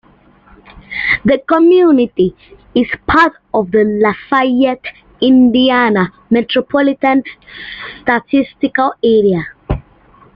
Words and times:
The 1.25 1.37
community 1.47 2.35
is 2.73 2.87
part 3.07 3.33
of 3.53 3.69
the 3.69 3.83
Lafayette, 3.83 4.83
Indiana 5.21 6.11
Metropolitan 6.31 7.21
Statistical 8.01 8.95
Area. 9.03 9.45